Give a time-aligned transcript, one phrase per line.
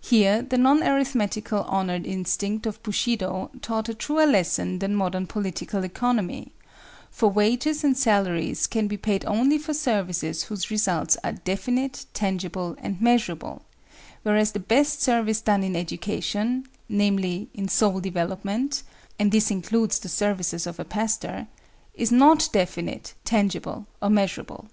[0.00, 5.84] Here the non arithmetical honor instinct of Bushido taught a truer lesson than modern Political
[5.84, 6.50] Economy;
[7.12, 12.74] for wages and salaries can be paid only for services whose results are definite, tangible,
[12.80, 13.62] and measurable,
[14.24, 18.82] whereas the best service done in education,—namely, in soul development
[19.16, 21.46] (and this includes the services of a pastor),
[21.94, 24.66] is not definite, tangible or measurable.